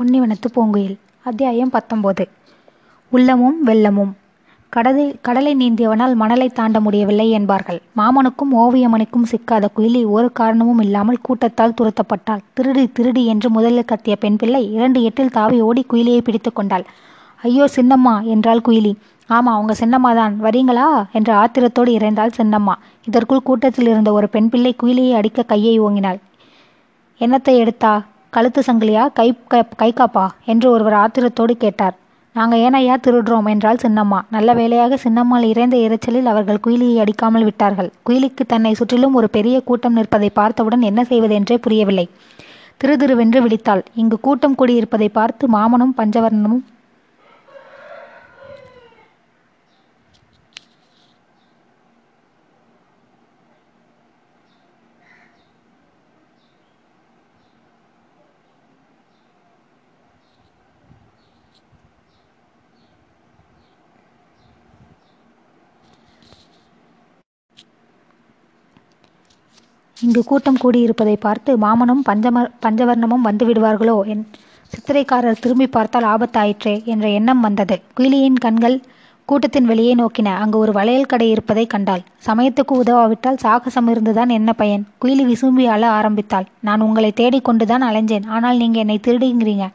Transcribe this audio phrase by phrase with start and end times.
[0.00, 0.94] பொன்னிவனத்து பூங்குயில்.
[1.22, 2.24] அத்தியாயம் பத்தொம்போது.
[3.08, 4.12] உள்ளமும் வெள்ளமும்.
[4.68, 7.82] கடலை கடலை நீந்தியவனால் மணலை தாண்ட முடியவில்லை என்பார்கள்.
[7.96, 12.38] மாமனுக்கும் ஓவியமனுக்கும் சிக்காத குயிலி ஒரு காரணமும் இல்லாமல் கூட்டத்தால் துரத்தப்பட்டாள்.
[12.54, 16.84] திருடி திருடி என்று முதலில் கத்திய பெண் பிள்ளை இரண்டு எட்டில் தாவி ஓடி குயிலியை பிடித்து கொண்டாள்.
[17.42, 18.94] ஐயோ சின்னம்மா என்றாள் குயிலி.
[19.26, 21.04] ஆமா அவங்க சின்னம்மா தான் வரீங்களா?
[21.12, 22.74] என்று ஆத்திரத்தோடு இறைந்தாள் சின்னம்மா.
[23.04, 26.18] இதற்குள் கூட்டத்தில் இருந்த ஒரு பெண் பிள்ளை குயிலியை அடிக்க கையை ஓங்கினாள்.
[27.18, 28.04] என்னத்தை எடுத்தா?
[28.32, 29.28] கழுத்து சங்கிலியா கை
[29.80, 31.94] கை காப்பா என்று ஒருவர் ஆத்திரத்தோடு கேட்டார்.
[32.36, 34.18] நாங்க ஏனையா திருடுறோம் என்றால் சின்னம்மா.
[34.30, 37.90] நல்ல வேளையாக சின்னம்மாள் இறைந்த இரைச்சலில் அவர்கள் குயிலியை அடிக்காமல் விட்டார்கள்.
[38.08, 42.06] குயிலிக்கு தன்னை சுற்றிலும் ஒரு பெரிய கூட்டம் நிற்பதை பார்த்தவுடன் என்ன செய்வதென்றே புரியவில்லை.
[42.76, 43.82] திரு திருவென்று விழித்தாள்.
[43.94, 46.62] இங்கு கூட்டம் கூடியிருப்பதை பார்த்து மாமனும் பஞ்சவர்ணமும்
[70.04, 74.24] இங்கு கூட்டம் கூடியிருப்பதை பார்த்து மாமனும் பஞ்சம பஞ்சவர்ணமும் வந்து விடுவார்களோ என்
[74.72, 77.76] சித்திரைக்காரர் திரும்பி பார்த்தால் ஆபத்தாயிற்றே என்ற எண்ணம் வந்தது.
[77.96, 78.76] குயிலியின் கண்கள்
[79.28, 80.28] கூட்டத்தின் வெளியே நோக்கின.
[80.42, 82.02] அங்கு ஒரு வளையல் கடை இருப்பதை கண்டாள்.
[82.26, 84.84] சமயத்துக்கு உதவாவிட்டால் சாகசம் இருந்துதான் என்ன பயன்?
[85.04, 86.46] குயிலி விசும்பி அழ ஆரம்பித்தாள்.
[86.60, 88.26] நான் உங்களை தேடிக்கொண்டுதான் அலைஞ்சேன்.
[88.28, 89.66] ஆனால் நீங்க என்னை திருடுங்கிறீங்க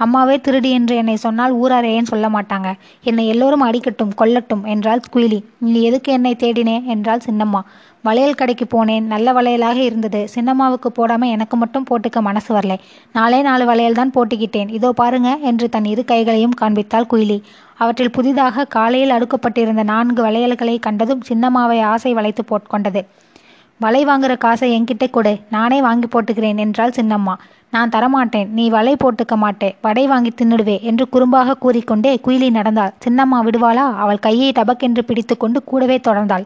[0.00, 2.68] அம்மாவே திருடி என்று என்னை சொன்னால் ஊரார் ஏன் சொல்ல மாட்டாங்க.
[3.02, 5.38] என்னை எல்லோரும் அடிக்கட்டும் கொல்லட்டும் என்றாள் குயிலி.
[5.58, 6.76] நீ எதுக்கு என்னை தேடினே?
[6.84, 7.60] என்றாள் சின்னம்மா.
[8.02, 9.06] வளையல் கடைக்கு போனேன்.
[9.06, 10.20] நல்ல வளையலாக இருந்தது.
[10.34, 12.76] சின்னம்மாவுக்கு போடாம எனக்கு மட்டும் போட்டுக்க மனசு வரல.
[13.12, 14.68] நாலே நாலு வளையல் தான் போட்டுக்கிட்டேன்.
[14.68, 17.38] இதோ பாருங்க என்று தன் இரு கைகளையும் காண்பித்தாள் குயிலி.
[17.76, 23.02] அவற்றில் புதிதாக காலையில் அடுக்கப்பட்டிருந்த நான்கு வளையல்களை கண்டதும் சின்னம்மாவை ஆசை வளைத்து போட்கொண்டது
[23.82, 25.38] வலை வாங்குற காசை என்கிட்ட கொடு.
[25.50, 27.34] நானே வாங்கி போட்டுக்கிறேன் என்றாள் சின்னம்மா.
[27.70, 28.48] நான் தரமாட்டேன்.
[28.48, 29.74] நீ வலை போட்டுக்க மாட்டே.
[29.82, 32.92] வடை வாங்கி தின்னுடுவே என்று குறும்பாக கூறிக்கொண்டே குயிலி நடந்தாள்.
[33.04, 33.84] சின்னம்மா விடுவாளா?
[33.96, 36.44] அவள் கையை டபக்கென்று பிடித்து கொண்டு கூடவே தொடர்ந்தாள்.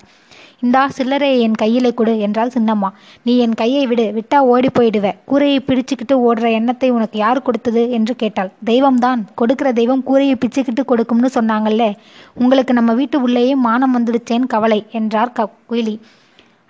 [0.61, 2.89] இந்தா சில்லறையை என் கையிலே கொடு என்றாள் சின்னம்மா.
[3.23, 4.13] நீ என் கையை விடு.
[4.19, 5.13] விட்டா ஓடி போயிடுவ.
[5.25, 7.91] கூரையை பிடிச்சுக்கிட்டு ஓடுற எண்ணத்தை உனக்கு யார் கொடுத்தது?
[7.91, 8.53] என்று கேட்டாள்.
[8.67, 9.23] தெய்வம்தான்.
[9.35, 11.95] கொடுக்கிற தெய்வம் கூரையை பிச்சுக்கிட்டு கொடுக்கும்னு சொன்னாங்கல்ல.
[12.35, 15.97] உங்களுக்கு நம்ம வீட்டு உள்ளேயே மானம் வந்துடுச்சேன் கவலை என்றார் க குயிலி.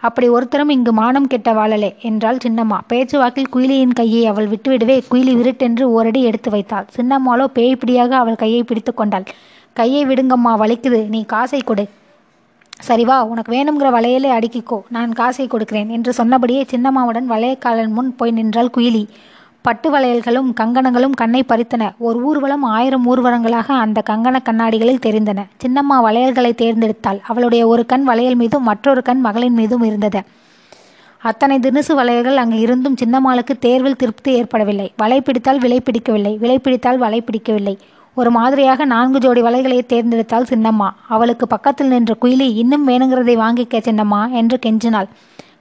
[0.06, 2.78] அப்படி ஒருத்தரும் இங்கு மானம் கெட்ட வாழலே என்றாள் சின்னம்மா.
[2.86, 6.86] பேச்சுவாக்கில் குயிலியின் கையை அவள் விட்டுவிடவே குயிலி விருட்டென்று ஓரடி எடுத்து வைத்தாள்.
[6.96, 9.26] சின்னம்மாளோ பேய்பிடியாக அவள் கையை பிடித்து கொண்டாள்.
[9.72, 11.00] கையை விடுங்கம்மா வலிக்குது.
[11.08, 11.84] நீ காசை கொடு.
[12.88, 14.78] சரிவா உனக்கு வேணுங்கிற வளையலே அடுக்கிக்கோ.
[14.88, 19.04] நான் காசை கொடுக்கிறேன் என்று சொன்னபடியே சின்னம்மாவுடன் வளையக்காலன் முன் போய் நின்றாள் குயிலி.
[19.66, 21.92] பட்டு வளையல்களும் கங்கணங்களும் கண்ணை பறித்தன.
[21.98, 25.44] ஒரு ஊர்வலம் ஆயிரம் ஊர்வலங்களாக அந்த கங்கண கண்ணாடிகளில் தெரிந்தன.
[25.62, 27.20] சின்னம்மா வளையல்களை தேர்ந்தெடுத்தாள்.
[27.26, 30.22] அவளுடைய ஒரு கண் வளையல் மீதும் மற்றொரு கண் மகளின் மீதும் இருந்தது.
[31.22, 34.92] அத்தனை தினுசு வளையல்கள் அங்கு இருந்தும் சின்னம்மாளுக்கு தேர்வில் திருப்தி ஏற்படவில்லை.
[34.96, 36.36] வலை பிடித்தால் விலை பிடிக்கவில்லை.
[36.36, 37.78] விலை பிடித்தால் வலை பிடிக்கவில்லை.
[38.14, 40.90] ஒரு மாதிரியாக நான்கு ஜோடி வலைகளை தேர்ந்தெடுத்தாள் சின்னம்மா.
[41.08, 45.08] அவளுக்கு பக்கத்தில் நின்ற குயிலி இன்னும் வேணுங்கிறதை வாங்கிக்க சின்னம்மா என்று கெஞ்சினாள்.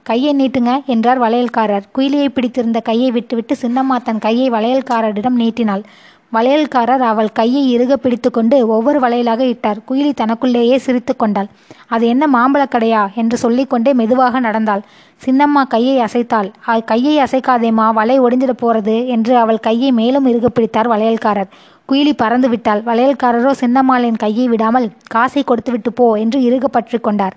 [0.08, 1.84] கையை நீட்டுங்க என்றார் வளையல்காரர்.
[1.96, 5.84] குயிலியை பிடித்திருந்த கையை விட்டுவிட்டு சின்னம்மா தன் கையை வளையல்காரரிடம் நீட்டினாள்.
[6.36, 9.80] வளையல்காரர் அவள் கையை இறுக பிடித்து கொண்டு ஒவ்வொரு வளையலாக இட்டார்.
[9.88, 11.48] குயிலி தனக்குள்ளேயே சிரித்து கொண்டாள்.
[11.94, 14.82] அது என்ன மாம்பழக்கடையா என்று சொல்லிக்கொண்டே மெதுவாக நடந்தாள்.
[15.26, 16.50] சின்னம்மா கையை அசைத்தாள்.
[16.92, 17.86] கையை அசைக்காதேம்மா.
[18.00, 21.50] வலை ஒடிஞ்சிட போறது என்று அவள் கையை மேலும் இறுக பிடித்தார் வளையல்காரர்.
[21.88, 22.82] குயிலி பறந்து விட்டாள்.
[22.90, 27.36] வளையல்காரரோ சின்னம்மாளின் கையை விடாமல் காசை கொடுத்துவிட்டு போ என்று இறுக பற்றி கொண்டார்.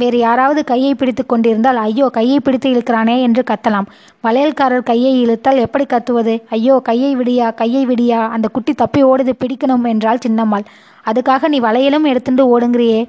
[0.00, 3.86] வேறு யாராவது கையை பிடித்து கொண்டிருந்தால் ஐயோ கையை பிடித்து இழுக்கிறானே என்று கத்தலாம்.
[4.26, 6.34] வளையல்காரர் கையை இழுத்தால் எப்படி கத்துவது?
[6.56, 10.66] ஐயோ கையை விடியா கையை விடியா அந்த குட்டி தப்பி ஓடுது பிடிக்கணும் என்றால் சின்னம்மாள்.
[11.04, 13.00] அதுக்காக நீ வளையலும் எடுத்துட்டு ஓடுங்கிறியே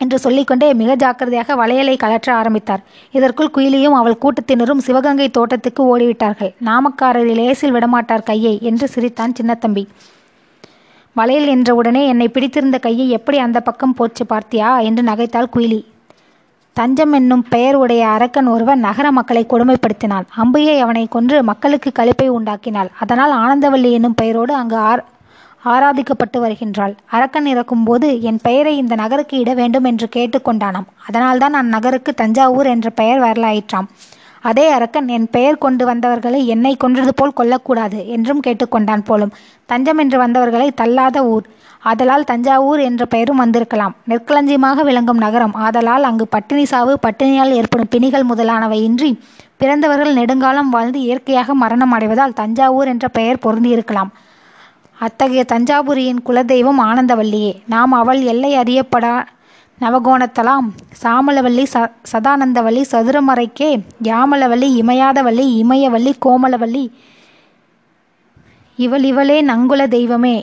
[0.00, 2.84] என்று சொல்லிக்கொண்டே மிக ஜாக்கிரதையாக வளையலை கலற்ற ஆரம்பித்தார்.
[3.12, 6.52] இதற்குள் குயிலியும் அவள் கூட்டத்தினரும் சிவகங்கை தோட்டத்துக்கு ஓடிவிட்டார்கள்.
[6.68, 9.84] நாமக்காரர் லேசில் விடமாட்டார் கையை என்று சிரித்தான் சின்னத்தம்பி.
[11.20, 14.70] வளையல் என்றவுடனே என்னை பிடித்திருந்த கையை எப்படி அந்த பக்கம் போச்சு பார்த்தியா?
[14.82, 15.80] என்று நகைத்தாள் குயிலி.
[16.76, 20.26] தஞ்சம் என்னும் பெயர் உடைய அரக்கன் ஒருவன் நகர மக்களை கொடுமைப்படுத்தினான்.
[20.36, 22.90] அம்பையை அவனை கொன்று மக்களுக்கு கழிப்பை உண்டாக்கினாள்.
[22.98, 25.02] அதனால் ஆனந்தவல்லி என்னும் பெயரோடு அங்கு ஆர்
[25.64, 26.94] ஆராதிக்கப்பட்டு வருகின்றாள்.
[27.06, 30.88] அரக்கன் இறக்கும்போது என் பெயரை இந்த நகருக்கு இட வேண்டும் என்று கேட்டுக்கொண்டானாம்.
[31.06, 33.88] அதனால்தான் அந்நகருக்கு தஞ்சாவூர் என்ற பெயர் வரலாயிற்றாம்.
[34.42, 39.32] அதே அரக்கன் என் பெயர் கொண்டு வந்தவர்களை என்னை கொன்றது போல் கொல்லக்கூடாது என்றும் கேட்டுக்கொண்டான் போலும்.
[39.66, 41.46] தஞ்சம் என்று வந்தவர்களை தள்ளாத ஊர்.
[41.82, 43.94] ஆதலால் தஞ்சாவூர் என்ற பெயரும் வந்திருக்கலாம்.
[44.08, 45.54] நெற்களஞ்சியமாக விளங்கும் நகரம்.
[45.54, 49.18] ஆதலால் அங்கு பட்டினி சாவு பட்டினியால் ஏற்படும் பிணிகள் முதலானவை இன்றி
[49.56, 54.10] பிறந்தவர்கள் நெடுங்காலம் வாழ்ந்து இயற்கையாக மரணம் அடைவதால் தஞ்சாவூர் என்ற பெயர் பொருந்தியிருக்கலாம்.
[54.98, 57.52] அத்தகைய தஞ்சாபுரியின் குலதெய்வம் ஆனந்தவல்லியே.
[57.66, 59.12] நாம் அவள் எல்லை அறியப்படா
[59.82, 60.66] நவகோணத்தலாம்.
[61.02, 61.78] சாமலவல்லி ச
[62.10, 63.68] சதானந்தவல்லி சதுரமறைக்கே
[64.02, 66.84] யாமலவல்லி இமயாதவல்லி இமயவல்லி கோமலவல்லி.
[68.78, 70.36] இவள் இவளே நங்குல தெய்வமே.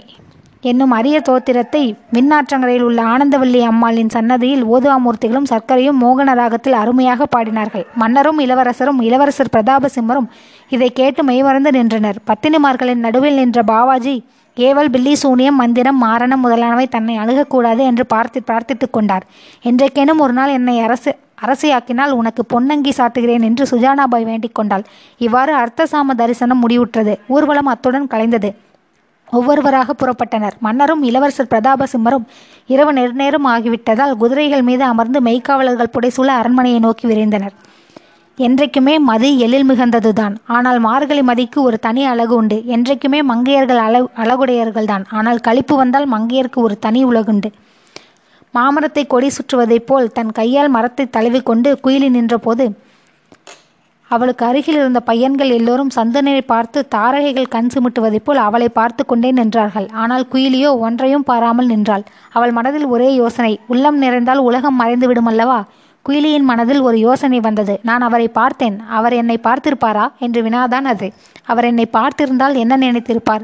[0.61, 1.81] என்னும் அரிய தோத்திரத்தை
[2.15, 7.85] விண்ணாற்றங்கரையில் உள்ள ஆனந்தவல்லி அம்மாளின் சன்னதியில் ஓதுவாமூர்த்திகளும் சர்க்கரையும் மோகன ராகத்தில் அருமையாக பாடினார்கள்.
[7.95, 10.27] மன்னரும் இளவரசரும் இளவரசர் பிரதாபசிம்மரும்
[10.69, 12.19] இதை கேட்டு மெய்மறந்து நின்றனர்.
[12.27, 14.15] பத்தினிமார்களின் நடுவில் நின்ற பாவாஜி
[14.59, 19.25] ஏவல் பில்லி சூனியம் மந்திரம் மாரணம் முதலானவை தன்னை அணுகக்கூடாது என்று பார்த்து பிரார்த்தித்துக் கொண்டார்.
[19.63, 21.15] என்றைக்கேனும் ஒரு நாள் என்னை அரசு
[21.45, 24.83] அரசியாக்கினால் உனக்கு பொன்னங்கி சாட்டுகிறேன் என்று சுஜானாபாய் வேண்டிக் கொண்டாள்.
[25.17, 27.15] இவ்வாறு அர்த்தசாம தரிசனம் முடிவுற்றது.
[27.27, 28.51] ஊர்வலம் அத்துடன் கலைந்தது.
[29.31, 30.55] ஒவ்வொருவராக புறப்பட்டனர்.
[30.59, 32.25] மன்னரும் இளவரசர் பிரதாபசிம்மரும்
[32.67, 37.55] இரவு நெடுநேரம் ஆகிவிட்டதால் குதிரைகள் மீது அமர்ந்து மெய்க்காவலர்கள் புடைசூழ அரண்மனையை நோக்கி விரைந்தனர்.
[38.37, 40.33] என்றைக்குமே மதி எழில் மிகுந்ததுதான்.
[40.55, 42.57] ஆனால் மார்கழி மதிக்கு ஒரு தனி அழகு உண்டு.
[42.75, 45.05] என்றைக்குமே மங்கையர்கள் அழ அழகுடையர்கள்தான்.
[45.17, 47.49] ஆனால் கழிப்பு வந்தால் மங்கையருக்கு ஒரு தனி உலகுண்டு.
[48.53, 52.65] மாமரத்தை கொடி சுற்றுவதைப் போல் தன் கையால் மரத்தை தழுவிக்கொண்டு குயிலி நின்றபோது
[54.11, 59.87] அவளுக்கு அருகில் இருந்த பையன்கள் எல்லோரும் சந்தனரை பார்த்து தாரகைகள் கண் சிமிட்டுவதைப் போல் அவளை பார்த்து கொண்டே நின்றார்கள்.
[60.03, 62.05] ஆனால் குயிலியோ ஒன்றையும் பாராமல் நின்றாள்.
[62.37, 65.59] அவள் மனதில் ஒரே யோசனை உள்ளம் நிறைந்தால் உலகம் மறைந்து விடுமல்லவா?
[66.07, 67.79] குயிலியின் மனதில் ஒரு யோசனை வந்தது.
[67.83, 68.79] நான் அவரை பார்த்தேன்.
[68.89, 70.11] அவர் என்னை பார்த்திருப்பாரா?
[70.19, 71.13] என்று வினாதான் அது.
[71.45, 73.43] அவர் என்னை பார்த்திருந்தால் என்ன நினைத்திருப்பார்?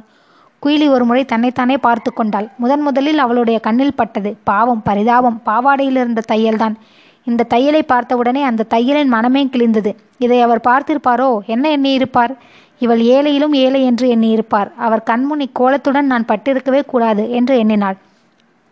[0.66, 2.48] குயிலி ஒரு முறை தன்னைத்தானே பார்த்து கொண்டாள்.
[2.58, 4.38] முதன் முதலில் அவளுடைய கண்ணில் பட்டது.
[4.44, 5.42] பாவம் பரிதாபம்.
[5.46, 6.76] பாவாடையில் இருந்த தையல்தான்.
[7.24, 9.96] இந்த தையலை பார்த்தவுடனே அந்த தையலின் மனமே கிழிந்தது.
[10.18, 11.40] இதை அவர் பார்த்திருப்பாரோ?
[11.46, 12.38] என்ன எண்ணியிருப்பார்?
[12.80, 14.74] இவள் ஏழையிலும் ஏழை என்று எண்ணியிருப்பார்.
[14.78, 17.96] அவர் கண்முன் இக்கோலத்துடன் நான் பட்டிருக்கவே கூடாது என்று எண்ணினாள்.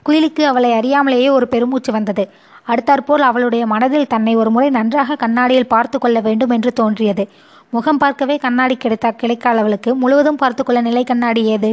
[0.10, 2.30] குயிலிக்கு அவளை அறியாமலேயே ஒரு பெருமூச்சு வந்தது.
[2.68, 7.24] அடுத்தாற்போல் அவளுடைய மனதில் தன்னை ஒரு முறை நன்றாக கண்ணாடியில் பார்த்து கொள்ள வேண்டும் என்று தோன்றியது.
[7.70, 9.96] முகம் பார்க்கவே கண்ணாடி கிடைத்தா கிடைக்கால் அவளுக்கு.
[9.96, 11.72] முழுவதும் பார்த்து கொள்ள நிலை கண்ணாடி ஏது?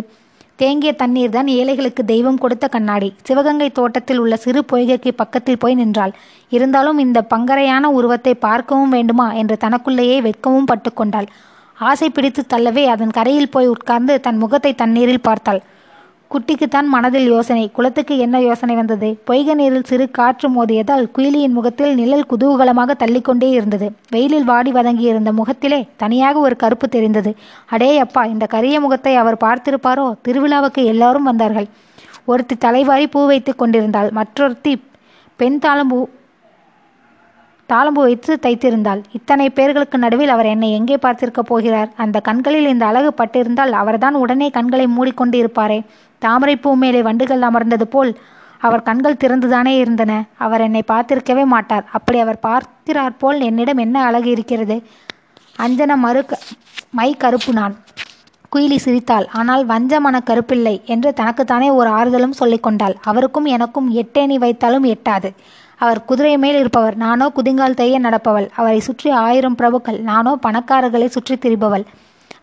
[0.56, 3.08] தேங்கிய தண்ணீர் தான் ஏழைகளுக்கு தெய்வம் கொடுத்த கண்ணாடி.
[3.22, 6.12] சிவகங்கை தோட்டத்தில் உள்ள சிறு பொய்கைக்கு பக்கத்தில் போய் நின்றாள்.
[6.52, 11.28] இருந்தாலும் இந்த பங்கரையான உருவத்தை பார்க்கவும் வேண்டுமா என்று தனக்குள்ளேயே வெட்கமும் பட்டுக்கொண்டாள்
[11.78, 15.60] ஆசை பிடித்து தள்ளவே அதன் கரையில் போய் உட்கார்ந்து தன் முகத்தை தண்ணீரில் பார்த்தாள்.
[16.32, 19.18] குட்டிக்குத்தான் மனதில் யோசனை குளத்துக்கு என்ன யோசனை வந்தது?
[19.24, 23.92] பொய்கை நீரில் சிறு காற்று மோதியதால் குயிலியின் முகத்தில் நிழல் குதூகலமாக தள்ளிக்கொண்டே இருந்தது.
[24.10, 27.36] வெயிலில் வாடி வதங்கியிருந்த முகத்திலே தனியாக ஒரு கருப்பு தெரிந்தது.
[27.66, 30.14] அடே அப்பா இந்த கரிய முகத்தை அவர் பார்த்திருப்பாரோ?
[30.28, 31.68] திருவிழாவுக்கு எல்லாரும் வந்தார்கள்.
[32.24, 34.10] ஒருத்தி தலைவாரி பூ வைத்து கொண்டிருந்தாள்.
[34.10, 34.82] மற்றொருத்தி
[35.36, 36.06] பெண் தாளம்பூ
[37.70, 39.00] தாளம்பு வைத்து தைத்திருந்தாள்.
[39.16, 41.90] இத்தனை பேர்களுக்கு நடுவில் அவர் என்னை எங்கே பார்த்திருக்கப் போகிறார்?
[41.96, 45.78] அந்த கண்களில் இந்த அழகு பட்டிருந்தால் அவர்தான் உடனே கண்களை மூடிக்கொண்டு இருப்பாரே
[46.22, 48.12] தாமரைப்பூ மேலே வண்டுகள் அமர்ந்தது போல்
[48.66, 50.12] அவர் கண்கள் திறந்துதானே இருந்தன.
[50.44, 51.84] அவர் என்னை பார்த்திருக்கவே மாட்டார்.
[51.92, 54.78] அப்படி அவர் பார்க்கிறார் போல் என்னிடம் என்ன அழகு இருக்கிறது?
[55.64, 56.22] அஞ்சன மறு
[56.98, 57.76] மை கருப்பு நான்.
[58.52, 59.26] குயிலி சிரித்தாள்.
[59.32, 62.94] ஆனால் வஞ்ச மன கருப்பில்லை என்று தனக்குத்தானே ஒரு ஆறுதலும் சொல்லிக்கொண்டாள்.
[63.10, 65.30] அவருக்கும் எனக்கும் எட்டேணி வைத்தாலும் எட்டாது.
[65.78, 66.96] அவர் குதிரை மேல் இருப்பவர்.
[66.96, 68.46] நானோ குதிங்கால் தைய நடப்பவள்.
[68.56, 69.98] அவரை சுற்றி ஆயிரம் பிரபுக்கள்.
[70.10, 71.84] நானோ பணக்காரர்களை சுற்றி திரிபவள்.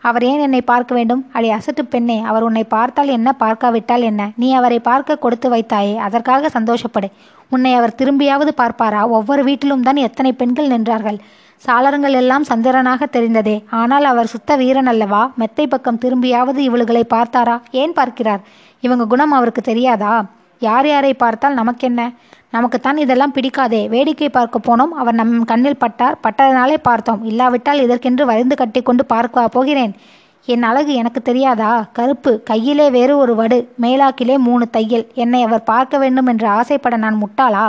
[0.00, 1.22] அவர் ஏன் என்னை பார்க்க வேண்டும்?
[1.32, 3.28] அடி அசட்டு பெண்ணே அவர் உன்னை பார்த்தால் என்ன?
[3.32, 4.30] பார்க்காவிட்டால் என்ன?
[4.36, 7.08] நீ அவரை பார்க்க கொடுத்து வைத்தாயே அதற்காக சந்தோஷப்படு.
[7.48, 9.02] உன்னை அவர் திரும்பியாவது பார்ப்பாரா?
[9.08, 11.18] ஒவ்வொரு வீட்டிலும் தான் எத்தனை பெண்கள் நின்றார்கள்?
[11.66, 13.56] சாளரங்கள் எல்லாம் சந்திரனாக தெரிந்ததே.
[13.80, 15.22] ஆனால் அவர் சுத்த வீரன் அல்லவா?
[15.36, 17.56] மெத்தை பக்கம் திரும்பியாவது இவளுகளை பார்த்தாரா?
[17.82, 18.42] ஏன் பார்க்கிறார்?
[18.80, 20.14] இவங்க குணம் அவருக்கு தெரியாதா?
[20.58, 22.12] யார் யாரை பார்த்தால் நமக்கென்ன?
[22.50, 23.88] நமக்குத்தான் இதெல்லாம் பிடிக்காதே.
[23.88, 24.88] வேடிக்கை பார்க்க போனோம்.
[24.88, 26.18] அவர் நம் கண்ணில் பட்டார்.
[26.22, 27.24] பட்டதனாலே பார்த்தோம்.
[27.24, 29.94] இல்லாவிட்டால் இதற்கென்று வருந்து கட்டி கொண்டு போகிறேன்?
[30.44, 31.88] என் அழகு எனக்கு தெரியாதா?
[31.92, 35.06] கருப்பு கையிலே வேறு ஒரு வடு மேலாக்கிலே மூணு தையல்.
[35.14, 37.68] என்னை அவர் பார்க்க வேண்டும் என்று ஆசைப்பட நான் முட்டாளா?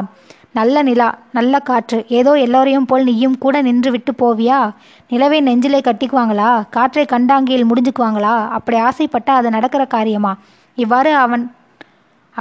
[0.51, 2.06] நல்ல நிலா நல்ல காற்று.
[2.08, 4.72] ஏதோ எல்லோரையும் போல் நீயும் கூட நின்று விட்டு போவியா?
[5.10, 6.63] நிலவை நெஞ்சிலே கட்டிக்குவாங்களா?
[6.70, 8.48] காற்றை கண்டாங்கியில் முடிஞ்சுக்குவாங்களா?
[8.48, 10.38] அப்படி ஆசைப்பட்டா அது நடக்கிற காரியமா?
[10.75, 11.56] இவ்வாறு அவன்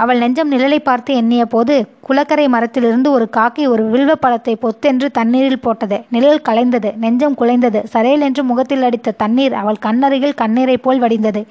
[0.01, 1.75] அவள் நெஞ்சம் நிழலை பார்த்து எண்ணிய போது
[2.07, 5.97] குளக்கரை மரத்திலிருந்து ஒரு காக்கை ஒரு வில்வ பழத்தை பொத்தென்று தண்ணீரில் போட்டது.
[6.09, 7.79] நிழல் கலைந்தது நெஞ்சம் குலைந்தது.
[7.93, 11.41] சரையல் என்று முகத்தில் அடித்த தண்ணீர் அவள் கண்ணருகில் கண்ணீரைப் போல் வடிந்தது.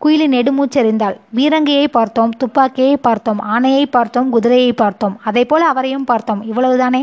[0.00, 5.16] குயிலி நெடுமூச்செறிந்தாள் வீரங்கையை பார்த்தோம் துப்பாக்கியை பார்த்தோம் ஆணையை பார்த்தோம் குதிரையை பார்த்தோம்.
[5.24, 6.42] அதே போல அவரையும் பார்த்தோம்.
[6.42, 7.02] இவ்வளவுதானே?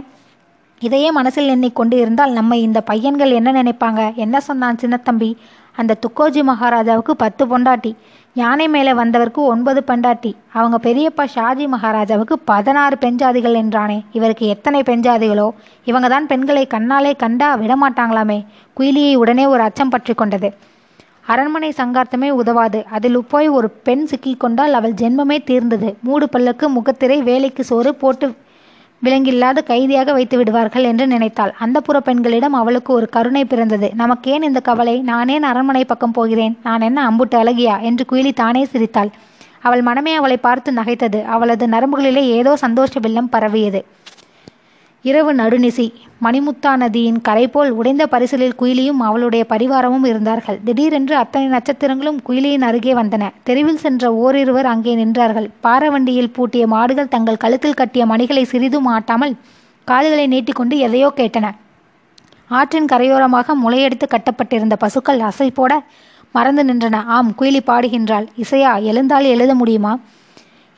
[0.82, 4.02] இதையே மனசில் எண்ணிக்கொண்டு இருந்தால் நம்ம இந்த பையன்கள் என்ன நினைப்பாங்க?
[4.16, 5.30] என்ன சொன்னான் சின்னத்தம்பி?
[5.80, 7.92] அந்த துக்கோஜி மகாராஜாவுக்கு பத்து பொண்டாட்டி.
[8.34, 10.32] யானை மேலே வந்தவருக்கு ஒன்பது பெண்டாட்டி.
[10.60, 13.98] அவங்க பெரியப்பா ஷாஜி மகாராஜாவுக்கு பதினாறு பெஞ்சாதிகள் என்றானே.
[14.12, 15.48] இவருக்கு எத்தனை பெஞ்சாதிகளோ?
[15.86, 18.40] இவங்க தான் பெண்களை கண்ணாலே கண்டா விடமாட்டாங்களாமே.
[18.78, 20.52] குயிலியை உடனே ஒரு அச்சம் பற்றி கொண்டது.
[21.26, 22.80] அரண்மனை சங்கார்த்தமே உதவாது.
[22.92, 25.90] அதில் போய் ஒரு பெண் சிக்கிக்கொண்டால் அவள் ஜென்மமே தீர்ந்தது.
[26.02, 28.28] மூடு பல்லுக்கு முகத்திரை வேலைக்கு சோறு போட்டு
[29.04, 31.54] விலங்கில்லாத கைதியாக வைத்து விடுவார்கள் என்று நினைத்தாள்.
[31.60, 33.92] அந்த புற பெண்களிடம் அவளுக்கு ஒரு கருணை பிறந்தது.
[33.98, 35.04] நமக்கேன் இந்த கவலை?
[35.06, 36.58] நானேன் அரண்மனை பக்கம் போகிறேன்.
[36.64, 37.82] நான் என்ன அம்புட்டு அழகியா?
[37.82, 39.10] என்று குயிலி தானே சிரித்தாள்.
[39.62, 41.26] அவள் மனமே அவளை பார்த்து நகைத்தது.
[41.26, 43.86] அவளது நரம்புகளிலே ஏதோ சந்தோஷ வெள்ளம் பரவியது.
[45.02, 45.92] இரவு நடுநிசி.
[46.24, 50.60] மணிமுத்தா நதியின் கரை போல் உடைந்த பரிசலில் குயிலியும் அவளுடைய பரிவாரமும் இருந்தார்கள்.
[50.66, 53.30] திடீரென்று அத்தனை நட்சத்திரங்களும் குயிலியின் அருகே வந்தன.
[53.44, 55.48] தெருவில் சென்ற ஓரிருவர் அங்கே நின்றார்கள்.
[55.64, 59.36] பாரவண்டியில் பூட்டிய மாடுகள் தங்கள் கழுத்தில் கட்டிய மணிகளை சிறிதும் ஆட்டாமல்
[59.84, 61.48] காதுகளை நீட்டிக்கொண்டு எதையோ கேட்டன.
[62.48, 65.84] ஆற்றின் கரையோரமாக முளையடித்து கட்டப்பட்டிருந்த பசுக்கள் அசை போட
[66.32, 67.06] மறந்து நின்றன.
[67.06, 68.26] ஆம் குயிலி பாடுகின்றாள்.
[68.38, 70.00] இசையா எழுந்தால் எழுத முடியுமா?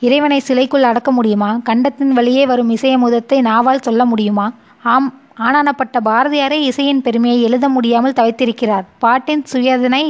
[0.06, 1.48] இறைவனை சிலைக்குள் அடக்க முடியுமா?
[1.62, 4.46] கண்டத்தின் வழியே வரும் இசையமுதத்தை நாவால் சொல்ல முடியுமா?
[4.92, 8.86] ஆம் ஆனானப்பட்ட பாரதியாரே இசையின் பெருமையை எழுத முடியாமல் தவித்திருக்கிறார்.
[8.98, 10.04] பாட்டின் சுயதனை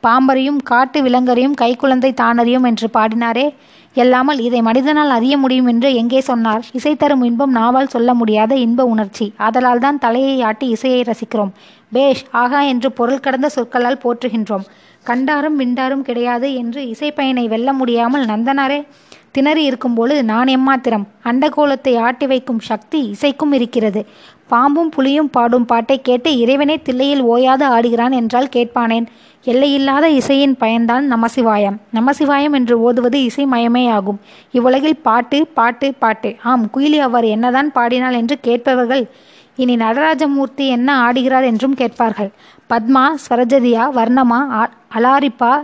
[0.00, 3.46] பாம்பரையும் காட்டு விலங்கரையும் கைக்குழந்தை தானறியும் என்று பாடினாரே.
[3.94, 6.64] எல்லாமல் இதை மனிதனால் அறிய முடியும் என்று எங்கே சொன்னார்?
[6.72, 9.26] இசை தரும் இன்பம் நாவால் சொல்ல முடியாத இன்ப உணர்ச்சி.
[9.36, 11.52] அதனால் தான் தலையை ஆட்டி இசையை ரசிக்கிறோம்.
[11.92, 14.66] பேஷ் ஆகா என்று பொருள் கடந்த சொற்களால் போற்றுகின்றோம்.
[15.10, 18.80] கண்டாரும் விண்டாரும் கிடையாது என்று இசைப்பயனை வெல்ல முடியாமல் நந்தனாரே
[19.36, 21.04] திணறி இருக்கும்பொழுது நான் எம்மாத்திரம்?
[21.24, 24.00] அண்டகோலத்தை ஆட்டி வைக்கும் சக்தி இசைக்கும் இருக்கிறது.
[24.48, 29.06] பாம்பும் புலியும் பாடும் பாட்டை கேட்டு இறைவனே தில்லையில் ஓயாது ஆடுகிறான் என்றால் கேட்பானேன்.
[29.46, 31.76] எல்லையில்லாத இசையின் பயன்தான் நமசிவாயம்.
[31.94, 34.20] நமசிவாயம் என்று ஓதுவது இசைமயமே ஆகும்.
[34.52, 36.30] இவ்வுலகில் பாட்டு பாட்டு பாட்டு.
[36.52, 39.04] ஆம் குயிலி அவர் என்னதான் பாடினாள் என்று கேட்பவர்கள்
[39.58, 42.30] இனி நடராஜமூர்த்தி என்ன ஆடுகிறார் என்றும் கேட்பார்கள்.
[42.70, 45.60] பத்மா ஸ்வரஜதியா வர்ணமா அலாரிப்பா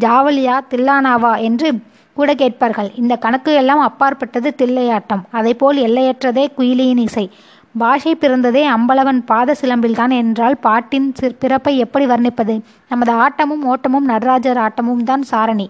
[0.00, 1.80] ஜாவலியா தில்லானாவா என்று
[2.14, 2.90] கூட கேட்பார்கள்.
[2.94, 5.22] இந்த கணக்கு எல்லாம் அப்பாற்பட்டது தில்லையாட்டம்.
[5.32, 7.30] அதைப்போல் எல்லையற்றதே குயிலியின் இசை.
[7.78, 12.60] பாஷை பிறந்ததே அம்பலவன் பாத சிலம்பில்தான் என்றால் பாட்டின் பிறப்பை எப்படி வர்ணிப்பது?
[12.88, 15.66] நமது ஆட்டமும் ஓட்டமும் நடராஜர் ஆட்டமும் தான் சாரணி.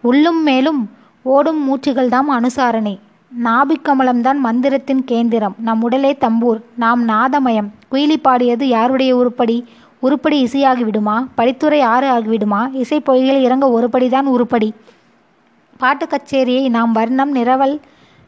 [0.00, 0.90] உள்ளும் மேலும்
[1.22, 2.98] ஓடும் மூச்சுகள்தான் அனுசாரணி.
[3.44, 5.54] நாபிக்கமலம்தான் மந்திரத்தின் கேந்திரம்.
[5.58, 6.60] நம் உடலே தம்பூர்.
[6.76, 7.70] நாம் நாதமயம்.
[7.92, 9.64] குயிலி பாடியது யாருடைய உருப்படி
[10.00, 11.26] உருப்படி இசையாகிவிடுமா?
[11.36, 12.68] படித்துறை ஆறு ஆகிவிடுமா?
[12.72, 14.72] இசை பொய்கள் இறங்க ஒருபடிதான் உருப்படி.
[15.76, 17.80] பாட்டு கச்சேரியை நாம் வர்ணம் நிரவல்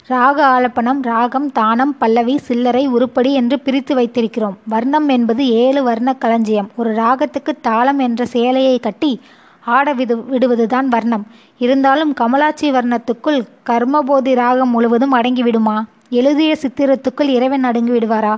[0.06, 4.56] ராக ஆலப்பனம் ராகம் தானம் பல்லவி சில்லறை உருப்படி என்று பிரித்து வைத்திருக்கிறோம்.
[4.68, 6.70] வர்ணம் என்பது ஏழு வர்ண களஞ்சியம்.
[6.76, 9.20] ஒரு ராகத்துக்கு தாளம் என்ற சேலையை கட்டி
[9.64, 11.26] ஆட விடு விடுவதுதான் வர்ணம்.
[11.58, 15.82] இருந்தாலும் கமலாட்சி வர்ணத்துக்குள் கர்மபோதி ராகம் முழுவதும் அடங்கிவிடுமா?
[16.10, 18.36] எழுதிய சித்திரத்துக்குள் இறைவன் அடங்கி விடுவாரா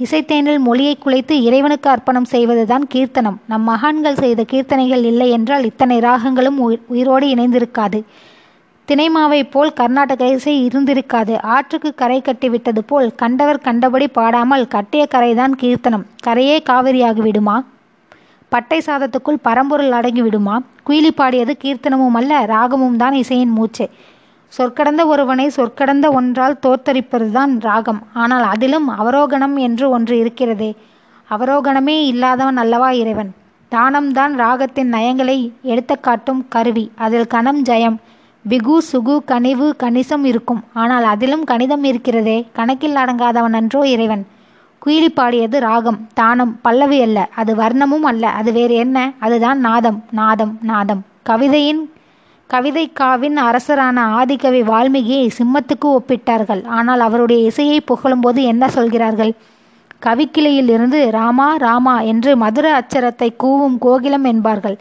[0.00, 3.36] இசைத்தேனில் மொழியை குலைத்து இறைவனுக்கு அர்ப்பணம் செய்வதுதான் கீர்த்தனம்.
[3.46, 8.00] நம் மகான்கள் செய்த கீர்த்தனைகள் இல்லை என்றால் இத்தனை ராகங்களும் உயிரோடு இணைந்திருக்காது.
[8.88, 11.34] தினைமாவை போல் கர்நாடக இசை இருந்திருக்காது.
[11.42, 16.04] ஆற்றுக்கு கரை கட்டிவிட்டது போல் கண்டவர் கண்டபடி பாடாமல் கட்டிய கரைதான் கீர்த்தனம்.
[16.26, 17.56] கரையே காவிரியாகிவிடுமா?
[18.48, 20.56] பட்டை சாதத்துக்குள் பரம்பொருள் அடங்கி விடுமா
[20.88, 23.86] குயிலி பாடியது கீர்த்தனமும் அல்ல ராகமும் தான் இசையின் மூச்சு.
[24.48, 28.02] சொற்கடந்த ஒருவனை சொற்கடந்த ஒன்றால் தோற்றரிப்பதுதான் ராகம்.
[28.12, 30.76] ஆனால் அதிலும் அவரோகணம் என்று ஒன்று இருக்கிறதே.
[31.30, 33.34] அவரோகணமே இல்லாதவன் அல்லவா இறைவன்?
[33.70, 36.90] தானம்தான் ராகத்தின் நயங்களை எடுத்து காட்டும் கருவி.
[36.94, 37.96] அதில் கணம் ஜெயம்.
[38.48, 40.64] பிகு சுகு கனிவு கணிசம் இருக்கும்.
[40.72, 42.46] ஆனால் அதிலும் கணிதம் இருக்கிறதே.
[42.52, 44.26] கணக்கில் அடங்காதவன் அன்றோ இறைவன்.
[44.86, 46.06] குயிலி பாடியது ராகம்.
[46.14, 47.28] தானம் பல்லவி அல்ல.
[47.34, 48.28] அது வர்ணமும் அல்ல.
[48.28, 49.12] அது வேறு என்ன?
[49.18, 50.04] அதுதான் நாதம்.
[50.10, 51.04] நாதம் நாதம்.
[51.22, 51.90] கவிதையின்
[52.50, 56.62] கவிதைக்காவின் அரசரான ஆதிகவி வால்மீகியை சிம்மத்துக்கு ஒப்பிட்டார்கள்.
[56.64, 59.32] ஆனால் அவருடைய இசையை புகழும்போது என்ன சொல்கிறார்கள்?
[60.02, 64.76] கவிக்கிளையில் இருந்து ராமா ராமா என்று மதுர அச்சரத்தை கூவும் கோகிலம் என்பார்கள்.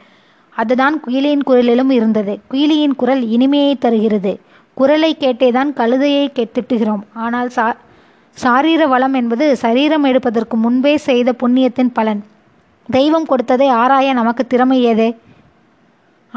[0.53, 2.39] அதுதான் குயிலியின் குரலிலும் இருந்தது.
[2.51, 4.33] குயிலியின் குரல் இனிமையை தருகிறது.
[4.73, 7.65] குரலை கேட்டேதான் கழுதையை திட்டுகிறோம் ஆனால் சா
[8.37, 12.21] சாரீர வளம் என்பது சரீரம் எடுப்பதற்கு முன்பே செய்த புண்ணியத்தின் பலன்.
[12.89, 15.09] தெய்வம் கொடுத்ததை ஆராய நமக்கு திறமை ஏதே?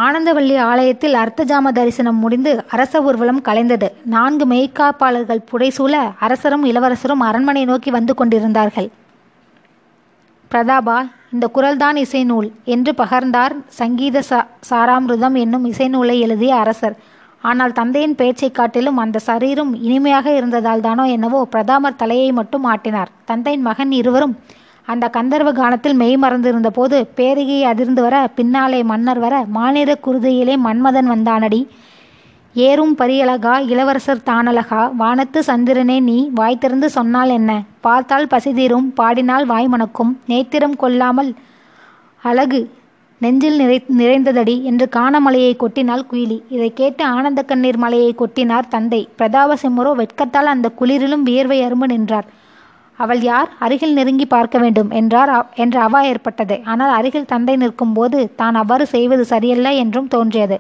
[0.05, 3.89] ஆனந்தவல்லி ஆலயத்தில் அர்த்தஜாம தரிசனம் முடிந்து அரச ஊர்வலம் கலைந்தது.
[4.15, 5.95] நான்கு மெய்காப்பாளர்கள் புடைசூழ
[6.27, 8.89] அரசரும் இளவரசரும் அரண்மனை நோக்கி வந்து கொண்டிருந்தார்கள்.
[10.51, 10.99] பிரதாபா
[11.35, 14.39] இந்த குரல்தான் இசைநூல் என்று பகர்ந்தார் சங்கீத சா
[14.71, 16.97] சாராமிருதம் என்னும் இசைநூலை எழுதிய அரசர்.
[17.49, 23.13] ஆனால் தந்தையின் பேச்சை காட்டிலும் அந்த சரீரம் இனிமையாக இருந்ததால் தானோ என்னவோ பிரதாமர் தலையை மட்டும் ஆட்டினார்.
[23.25, 24.37] தந்தையின் மகன் இருவரும்
[24.89, 31.09] அந்த கந்தர்வ கானத்தில் மெய் மறந்திருந்த போது பேரிகை அதிர்ந்து வர பின்னாலே மன்னர் வர மாநில குருதியிலே மன்மதன்
[31.15, 31.61] வந்தானடி.
[32.55, 37.51] ஏறும் பரியழகா இளவரசர் தானழகா வானத்து சந்திரனே நீ வாய் திறந்து சொன்னால் என்ன?
[37.81, 41.31] பார்த்தால் பசிதீரும் பாடினால் வாய் மணக்கும் நேத்திரம் கொள்ளாமல்
[42.23, 42.61] அழகு
[43.21, 46.41] நெஞ்சில் நிறை நிறைந்ததடி என்று காணமலையை கொட்டினாள் குயிலி.
[46.49, 49.01] இதை கேட்டு ஆனந்த கண்ணீர் மலையை கொட்டினார் தந்தை.
[49.17, 52.29] பிரதாப சிம்மரோ வெட்கத்தால் அந்த குளிரிலும் வியர்வை அரும்பு நின்றார்.
[52.99, 53.49] அவள் யார்?
[53.59, 56.57] அருகில் நெருங்கி பார்க்க வேண்டும் என்றார் என்ற அவா ஏற்பட்டது.
[56.65, 60.59] ஆனால் அருகில் தந்தை நிற்கும்போது தான் அவ்வாறு செய்வது சரியல்ல என்றும் தோன்றியது.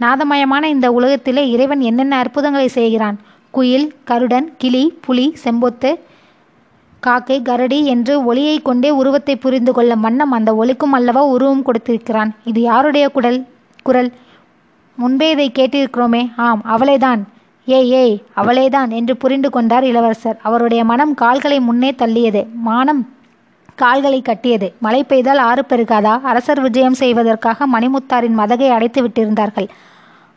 [0.00, 3.18] நாதமயமான இந்த உலகத்திலே இறைவன் என்னென்ன அற்புதங்களை செய்கிறான்?
[3.50, 5.90] குயில் கருடன் கிளி புலி செம்பொத்து
[7.02, 12.30] காக்கை கரடி என்று ஒளியை கொண்டே உருவத்தை புரிந்து கொள்ளும் வண்ணம் அந்த ஒளிக்கும் அல்லவா உருவம் கொடுத்திருக்கிறான்.
[12.44, 13.38] இது யாருடைய குடல்?
[13.82, 14.10] குரல்.
[14.98, 16.22] முன்பே இதை கேட்டிருக்கிறோமே.
[16.36, 17.22] ஆம் அவளைதான்.
[17.66, 20.38] ஏய் ஏய் அவளேதான் என்று புரிந்து கொண்டார் இளவரசர்.
[20.42, 22.52] அவருடைய மனம் கால்களை முன்னே தள்ளியது.
[22.52, 23.08] மானம்
[23.74, 24.72] கால்களை கட்டியது.
[24.80, 26.20] மழை பெய்தால் ஆறு பெருகாதா?
[26.20, 29.68] அரசர் விஜயம் செய்வதற்காக மணிமுத்தாரின் மதகை அடைத்து விட்டிருந்தார்கள்.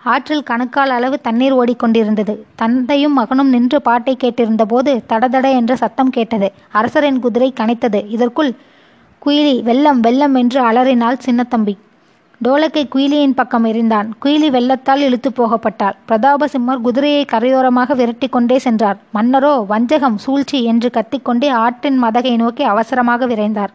[0.04, 2.38] ஆற்றில் கணுக்கால் அளவு தண்ணீர் ஓடிக்கொண்டிருந்தது.
[2.56, 6.52] தந்தையும் மகனும் நின்று பாட்டை கேட்டிருந்த போது தடதட என்ற சத்தம் கேட்டது.
[6.72, 8.10] அரசரின் குதிரை கனைத்தது.
[8.10, 8.56] இதற்குள்
[9.26, 11.76] குயிலி வெள்ளம் வெள்ளம் என்று அலறினாள் சின்னத்தம்பி.
[12.46, 14.08] டோலக்கை குயிலியின் பக்கம் எறிந்தான்.
[14.24, 15.96] குயிலி வெள்ளத்தால் இழுத்து போகப்பட்டாள்.
[16.10, 18.98] பிரதாபசிம்மர் குதிரையை கரையோரமாக விரட்டி கொண்டே சென்றார்.
[19.13, 23.74] மன்னரோ வஞ்சகம் சூழ்ச்சி என்று கத்திக்கொண்டே ஆற்றின் மதகை நோக்கி அவசரமாக விரைந்தார்.